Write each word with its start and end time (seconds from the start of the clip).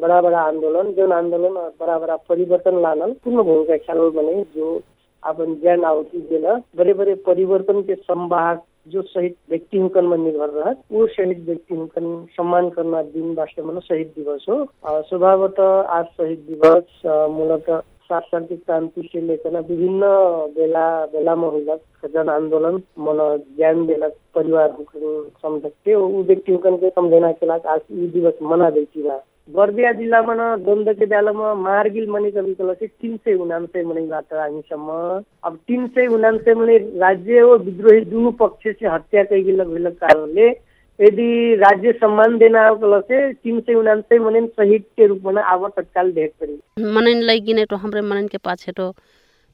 बड़ा 0.00 0.20
बड़ा 0.22 0.40
आंदोलन 0.40 0.92
जो 0.94 1.10
आंदोलन 1.12 1.54
बड़ा 1.80 1.98
बड़ा 1.98 2.16
परिवर्तन 2.28 2.80
लानल 2.82 3.12
पूर्ण 3.24 3.42
भूमिका 3.42 3.76
खेलल 3.86 4.10
बने 4.16 4.42
जो 4.56 4.80
अपन 5.22 5.54
ज्ञान 5.60 5.84
आहुति 5.84 6.18
दिल 6.30 6.46
बड़े 6.76 6.94
बड़े 7.00 7.14
परिवर्तन 7.26 7.80
के 7.88 7.94
संवाहक 7.94 8.62
जो 8.92 9.02
शहीद 9.02 9.34
व्यक्ति 9.50 9.78
हुकन 9.78 10.06
निर्भर 10.20 10.48
रहा 10.50 10.72
वो 10.92 11.06
शहीद 11.16 11.44
व्यक्ति 11.46 11.74
हुकन 11.74 12.04
सम्मान 12.36 12.68
करना 12.76 13.02
दिन 13.14 13.34
वास्तव 13.38 13.80
शहीद 13.80 14.12
दिवस 14.16 14.46
हो। 14.48 14.64
स्वभावतः 15.08 15.80
आज 15.96 16.04
शहीद 16.18 16.46
दिवस 16.48 17.02
मूलतः 17.36 17.80
सांस्कृतिक 18.10 18.64
क्रांति 18.66 19.08
से 19.12 19.20
लेकर 19.26 19.60
विभिन्न 19.60 20.06
बेला 20.54 20.86
बेलामा 21.12 21.48
हुलक 21.48 22.08
जन 22.14 22.28
आंदोलन 22.28 22.82
मन 23.06 23.18
ज्ञान 23.56 23.84
देलक 23.86 24.14
परिवार 24.34 24.74
सम्झके 25.42 25.94
ऊ 25.94 26.22
व्यक्ति 26.22 26.52
हुकन 26.52 26.76
सम्झना 26.88 27.32
के 27.32 27.46
लाग 27.46 27.66
आज 27.74 27.80
यी 27.92 28.08
दिवस 28.16 28.42
मना 28.42 28.70
दैती 28.78 29.02
बर्दिया 29.54 29.92
जिल्लामा 29.92 30.34
न 30.34 30.42
द्वन्द्वके 30.64 31.06
बेलामा 31.06 31.52
मार्गिल 31.60 32.08
मनेको 32.10 32.42
विकल 32.42 32.72
चाहिँ 32.72 32.88
तिन 33.00 33.16
सय 33.16 33.34
उनान्सय 33.34 33.82
मनीबाट 33.84 34.34
हामीसम्म। 34.34 34.90
अब 35.44 35.56
तिन 35.68 35.86
सय 35.88 36.06
उनान्सय 36.16 36.54
मनी 36.54 36.76
राज्य 37.00 37.40
हो 37.40 37.56
विद्रोही 37.58 38.00
दुनू 38.10 38.30
पक्ष 38.40 38.68
से 38.70 38.86
हत्या 38.86 39.22
कैगिल 39.30 39.64
भेल 39.64 39.90
कारणले 40.02 40.48
यदि 40.98 41.54
राज्य 41.56 41.92
सम्मान 41.92 42.36
देना 42.38 42.68
से 42.84 43.32
तीन 43.32 43.60
सौ 43.60 43.78
उनानवे 43.80 44.18
मनन 44.18 44.46
शहीद 44.46 44.82
के 44.96 45.06
रूप 45.06 45.22
में 45.26 45.42
आव 45.42 45.68
तत्काल 45.76 46.12
भेट 46.12 46.32
करी 46.40 46.84
मनन 46.94 47.22
लगी 47.30 47.52
नहीं 47.54 47.66
तो 47.66 47.76
हमरे 47.76 48.00
मनन 48.00 48.26
के 48.28 48.38
पाछे 48.38 48.72
तो 48.72 48.92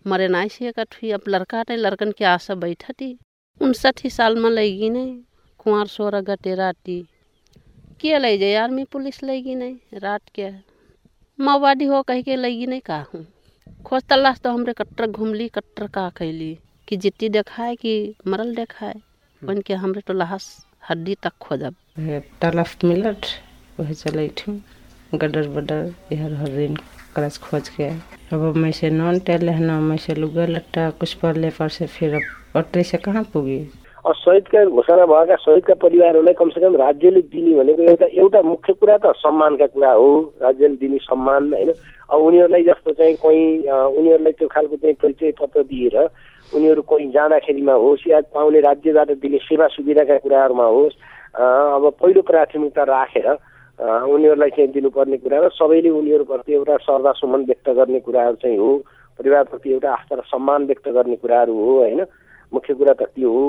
मरे 0.05 0.29
नाई 0.29 0.49
से 0.49 1.13
अब 1.13 1.29
लड़का 1.29 1.63
नहीं 1.63 1.79
लड़कन 1.79 2.10
के 2.19 2.24
आशा 2.24 2.55
बैठती? 2.55 3.16
उनसठ 3.60 4.07
साल 4.13 4.37
में 4.37 4.51
लगी 4.51 4.91
नहीं 4.91 5.19
कुंवर 5.59 5.87
सोरा 5.88 6.21
गटे 6.21 6.55
राती 7.97 8.09
के 8.09 8.19
ले 8.19 8.39
जाए? 8.39 8.55
आर्मी 8.55 8.85
पुलिस 8.93 9.23
लगी 9.25 9.55
नहीं 9.55 10.01
रात 10.01 10.29
के 10.35 10.51
माओवादी 11.39 11.85
हो 11.85 12.03
कह 12.03 12.23
के 12.23 12.37
लगी 12.37 12.67
नहीं 12.67 12.81
का 12.81 12.99
हूँ 13.15 13.27
खोज 13.85 14.03
तलाश 14.09 14.41
तो 14.41 14.51
हमरे 14.53 14.73
कट्टर 14.73 15.07
घूमली 15.07 15.49
कट्टर 15.49 15.87
का 15.87 16.09
कैली 16.16 16.59
कि 16.88 16.97
जिट्टी 16.97 17.29
देखाए 17.29 17.75
कि 17.77 18.15
मरल 18.27 18.55
देखाए? 18.55 18.95
बन 19.43 19.61
के 19.61 19.75
हमरे 19.75 20.01
तो 20.01 20.13
लाश 20.13 20.45
हड्डी 20.91 21.15
तक 21.23 21.33
खोजब। 21.41 21.75
तलाश 22.41 22.77
मिलत 22.85 23.21
वही 23.80 23.95
चले 23.95 24.29
गडर 25.15 25.49
बडर 25.49 25.93
इहर 26.13 26.35
हरिन 26.35 26.77
करस 27.16 27.38
खोज 27.38 27.69
के 27.69 27.88
अब 28.37 28.57
मैं 28.57 28.73
से 28.73 28.91
नॉन 28.91 29.19
टेल 29.27 29.49
है 29.49 29.60
ना 29.60 29.81
मैं 29.81 29.97
से 29.97 30.15
लुगा 30.15 30.47
लट्टा 30.47 30.88
कुछ 31.01 31.15
पर 31.23 31.37
ले 31.37 31.51
पर 31.51 31.69
से 31.69 31.87
फिर 31.87 32.15
अब 32.15 32.23
अट्रे 32.57 32.83
से 32.83 32.99
कहाँ 32.99 33.23
पुगी? 33.33 33.59
शहीदका 34.07 34.65
घोषणा 34.65 35.04
भएका 35.07 35.37
शहीदका 35.37 35.74
परिवारहरूलाई 35.82 36.35
कमसेकम 36.35 36.76
राज्यले 36.76 37.21
दिने 37.26 37.54
भनेको 37.59 37.82
एउटा 37.82 38.07
एउटा 38.07 38.43
मुख्य 38.43 38.73
कुरा 38.73 38.96
त 38.98 39.13
सम्मानका 39.18 39.66
कुरा 39.66 39.93
हो। 39.93 40.10
राज्यले 40.43 40.76
दिने 40.76 40.98
सम्मान 41.02 41.52
होइन। 41.54 41.73
अब 42.07 42.21
उनीहरूलाई 42.23 42.63
जस्तो 42.63 42.93
चाहिँ 42.93 43.16
कोही 43.18 43.43
उनीहरूलाई 43.66 44.32
त्यो 44.38 44.48
खालको 44.48 44.76
चाहिँ 44.76 44.95
परिचय 45.02 45.32
पत्र 45.40 45.63
दिएर 45.66 45.96
उनीहरू 46.54 46.82
कोही 46.82 47.07
जाँदाखेरिमा 47.10 47.73
होस् 47.74 48.07
या 48.09 48.21
पाउने 48.30 48.60
राज्यबाट 48.60 49.10
दिने 49.18 49.38
सेवा 49.43 49.66
सुविधाका 49.74 50.18
कुराहरूमा 50.23 50.66
होस् 50.66 50.95
अब 51.35 51.91
पहिलो 51.98 52.23
प्राथमिकता 52.23 52.82
राखेर 52.87 53.26
उनीहरूलाई 53.29 54.51
चाहिँ 54.51 54.70
दिनुपर्ने 54.73 55.16
कुरा 55.18 55.38
र 55.41 55.48
सबैले 55.52 55.91
उनीहरूप्रति 55.91 56.52
एउटा 56.54 56.76
श्रद्धा 56.87 57.13
सुमन 57.18 57.45
व्यक्त 57.45 57.68
गर्ने 57.74 58.01
कुराहरू 58.07 58.37
चाहिँ 58.43 58.59
हो। 58.59 58.70
परिवारप्रति 59.18 59.73
एउटा 59.73 59.91
आस्था 59.93 60.15
र 60.16 60.23
सम्मान 60.30 60.65
व्यक्त 60.66 60.88
गर्ने 60.95 61.16
कुराहरू 61.16 61.54
हो 61.57 61.74
होइन। 61.79 62.01
मुख्य 62.52 62.75
कुरा 62.75 62.93
त 62.93 63.02
त्यो 63.15 63.30
हो। 63.30 63.47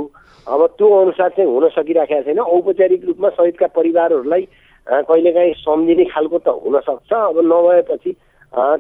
अब 0.48 0.62
त्यो 0.78 0.88
अनुसार 1.02 1.30
चाहिँ 1.36 1.50
हुन 1.50 1.67
सकिराखेको 1.76 2.23
छैन। 2.23 2.40
औपचारिक 2.40 3.02
रूपमा 3.06 3.30
शहीदका 3.36 3.67
परिवारहरूलाई 3.78 4.44
कहिलेकाहीँ 4.88 5.54
सम्झिने 5.59 6.06
खालको 6.14 6.38
त 6.39 6.48
हुनसक्छ 6.64 7.12
अब 7.14 7.38
नभएपछि 7.44 8.12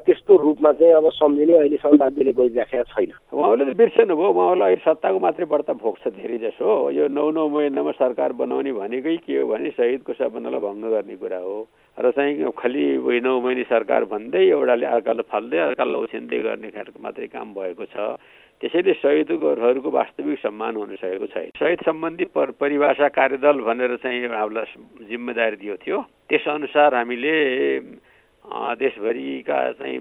त्यस्तो 0.07 0.35
रूपमा 0.39 0.71
चाहिँ 0.79 0.93
अब 0.95 1.09
सम्झिने 1.11 1.53
अहिलेसम्म 1.53 1.99
राज्यले 1.99 2.31
गरिराखेको 2.39 2.83
छैन। 2.87 3.11
उहाँहरूले 3.35 3.73
त 3.73 3.77
बिर्सेनु 3.77 4.15
भयो। 4.15 4.29
उहाँहरूलाई 4.31 4.71
अहिले 4.71 4.85
सत्ताको 4.87 5.19
मात्रै 5.19 5.45
बढ्ता 5.51 5.73
भोग 5.75 5.95
छ 5.99 6.07
धेरै 6.15 6.37
जसो 6.39 6.67
यो 6.95 7.07
नौ 7.11 7.27
नौ 7.35 7.47
महिनामा 7.51 7.91
सरकार 7.99 8.31
बनाउने 8.39 8.71
भनेकै 8.71 9.17
के 9.27 9.35
हो 9.35 9.47
भने 9.51 9.69
शहीदको 9.75 10.13
सपनालाई 10.15 10.63
भङ्ग 10.63 10.83
गर्ने 10.87 11.15
कुरा 11.19 11.39
हो। 11.43 11.67
र 11.97 12.11
चाहिँ 12.15 12.51
खालि 12.55 13.19
नौ 13.19 13.33
महिने 13.43 13.63
सरकार 13.67 14.07
भन्दै 14.07 14.43
एउटाले 14.55 14.85
अर्कालाई 14.87 15.27
फाल्दै 15.27 15.57
अर्कालाई 15.67 15.99
उछिन्दै 15.99 16.39
गर्ने 16.47 16.69
खालको 16.71 16.99
मात्रै 17.03 17.27
काम 17.27 17.47
भएको 17.51 17.85
छ। 17.91 18.15
त्यसैले 18.61 18.93
शहीदहरूको 18.97 19.89
वास्तविक 19.91 20.39
सम्मान 20.39 20.75
हुन 20.75 20.95
सकेको 20.97 21.25
छैन। 21.29 21.49
शहीद 21.59 21.79
सम्बन्धी 21.85 22.25
पर 22.33 22.51
परिभाषा 22.57 23.07
कार्यदल 23.13 23.61
भनेर 23.61 23.95
चाहिँ 24.01 24.27
हामीलाई 24.33 25.05
जिम्मेदारी 25.05 25.55
दिएको 25.61 25.77
थियो। 25.77 25.97
त्यसअनुसार 26.29 26.95
हामीले 26.95 27.35
देशभरिका 28.81 29.57
चाहिँ 29.77 29.99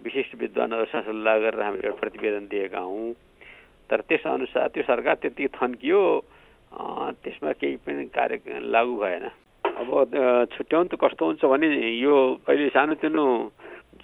विशिष्ट 0.00 0.32
विद्वानहरूसँग 0.40 1.04
सल्लाह 1.04 1.36
गरेर 1.44 1.60
हामीले 1.60 1.86
एउटा 1.88 2.00
प्रतिवेदन 2.00 2.44
दिएका 2.48 2.80
हौँ। 2.80 3.12
तर 3.90 4.00
त्यसअनुसार 4.08 4.68
त्यो 4.72 4.82
सरकार 4.88 5.16
त्यति 5.20 5.46
थन्कियो 5.60 6.00
त्यसमा 7.20 7.52
केही 7.60 7.76
पनि 7.84 8.04
कार्य 8.16 8.64
लागू 8.64 8.94
भएन। 8.96 9.24
अब 9.64 9.88
छुट्याउनु 10.56 10.88
त 10.88 10.94
कस्तो 10.96 11.24
हुन्छ 11.26 11.44
भने 11.44 11.68
यो 12.00 12.16
अहिले 12.48 12.68
सानोतिनो 12.70 13.26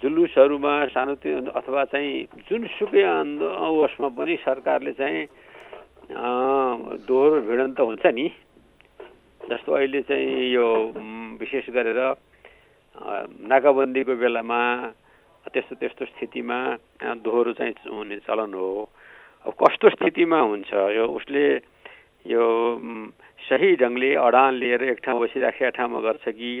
जुलुसहरूमा 0.01 0.73
सानोतिनो 0.93 1.51
अथवा 1.57 1.83
चाहिँ 1.91 2.45
जुनसुकै 2.47 3.03
अवसमा 3.03 4.09
पनि 4.13 4.35
सरकारले 4.45 4.91
चाहिँ 4.93 5.21
दोहोरो 7.07 7.37
भिडन्त 7.49 7.79
हुन्छ 7.79 8.05
नि। 8.13 8.27
जस्तो 9.41 9.71
अहिले 9.73 10.01
चाहिँ 10.05 10.53
यो 10.53 10.67
विशेष 11.41 11.65
गरेर 11.73 11.99
नाकाबन्दीको 13.49 14.13
बेलामा 14.15 14.61
त्यस्तो 15.53 15.75
त्यस्तो 15.81 16.05
स्थितिमा 16.05 16.57
दोहोरो 17.23 17.51
चाहिँ 17.57 17.73
हुने 17.87 18.17
चलन 18.27 18.53
हो। 18.53 18.69
अब 19.45 19.53
कस्तो 19.55 19.89
स्थितिमा 19.89 20.39
हुन्छ 20.41 20.71
यो 20.93 21.05
उसले 21.07 21.45
यो 22.27 22.43
सही 23.39 23.75
ढङ्गले 23.79 24.09
अडान 24.19 24.53
लिएर 24.61 24.83
एक 24.91 24.99
ठाउँ 24.99 25.19
बसिराखेका 25.21 25.69
ठाउँमा 25.77 25.99
गर्छ 26.03 26.25
कि 26.29 26.51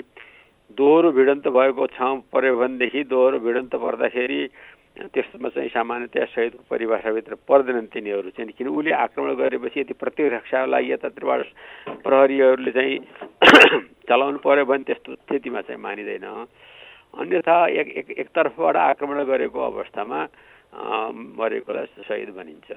दोहोरो 0.77 1.11
भिडन्त 1.11 1.47
भएको 1.47 1.85
ठाउँ 1.97 2.21
पऱ्यो 2.33 2.55
भनेदेखि 2.57 3.03
दोहोरो 3.09 3.39
भिडन्त 3.39 3.75
पर्दाखेरि 3.75 4.41
त्यस्तोमा 5.13 5.49
चाहिँ 5.53 5.69
सामान्यतया 5.69 6.25
शहीदको 6.25 6.63
परिभाषाभित्र 6.69 7.35
पर्दैनन् 7.49 7.93
तिनीहरू 7.93 8.29
चाहिँ। 8.33 8.51
किन 8.57 8.67
उसले 8.67 8.91
आक्रमण 8.97 9.33
गरेपछि 9.37 9.79
यदि 9.79 9.93
प्रतिरक्षाको 9.93 10.71
लागि 10.73 10.91
यतातिरबाट 10.91 11.45
प्रहरीहरूले 12.01 12.71
चाहिँ 12.77 12.97
चलाउनु 14.09 14.37
पऱ्यो 14.41 14.65
भने 14.65 14.83
त्यस्तो 14.89 15.15
स्थितिमा 15.21 15.61
चाहिँ 15.69 15.81
मानिँदैन। 15.81 16.25
अन्यथा 17.13 17.55
एक 17.77 17.87
एक 17.97 18.07
एकतर्फबाट 18.25 18.75
आक्रमण 18.75 19.23
गरेको 19.29 19.59
अवस्थामा 19.61 20.19
मरेकोलाई 21.37 21.85
शहीद 22.09 22.29
भनिन्छ। 22.37 22.69